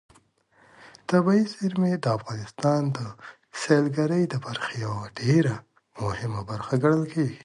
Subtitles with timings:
[1.09, 2.97] طبیعي زیرمې د افغانستان د
[3.61, 5.55] سیلګرۍ د برخې یوه ډېره
[6.03, 7.39] مهمه برخه ګڼل کېږي.